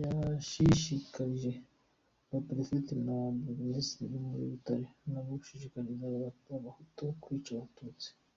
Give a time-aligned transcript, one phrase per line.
[0.00, 1.50] Yashishikarije
[2.28, 2.74] ba Perefe
[3.06, 6.04] na burugumesitiri bo muri Butare nabo gushishikariza
[6.56, 8.08] abahutu kwica Abatutsi.